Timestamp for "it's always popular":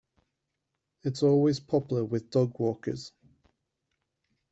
1.03-2.03